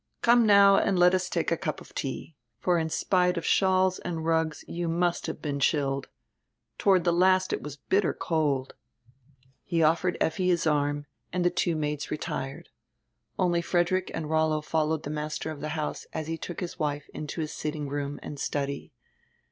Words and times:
Come 0.23 0.47
now 0.47 0.77
and 0.77 0.97
let 0.97 1.13
us 1.13 1.29
take 1.29 1.51
a 1.51 1.55
cup 1.55 1.79
of 1.79 1.93
tea. 1.93 2.35
For 2.57 2.79
in 2.79 2.89
spite 2.89 3.37
of 3.37 3.45
shawls 3.45 3.99
and 3.99 4.25
rugs 4.25 4.65
you 4.67 4.87
must 4.87 5.27
have 5.27 5.43
been 5.43 5.59
chilled. 5.59 6.07
Toward 6.79 7.03
die 7.03 7.11
last 7.11 7.53
it 7.53 7.61
was 7.61 7.77
bitter 7.77 8.11
cold." 8.11 8.73
He 9.63 9.83
offered 9.83 10.17
Effi 10.19 10.47
his 10.47 10.65
arm 10.65 11.05
and 11.31 11.43
die 11.43 11.51
two 11.51 11.75
maids 11.75 12.09
retired. 12.09 12.69
Only 13.37 13.61
Frederick 13.61 14.09
and 14.11 14.27
Rollo 14.27 14.61
followed 14.61 15.03
die 15.03 15.11
master 15.11 15.51
of 15.51 15.61
die 15.61 15.67
house 15.67 16.07
as 16.13 16.25
he 16.25 16.35
took 16.35 16.61
his 16.61 16.79
wife 16.79 17.07
into 17.13 17.39
his 17.39 17.53
sitting 17.53 17.87
room 17.87 18.19
and 18.23 18.39
study. 18.39 18.91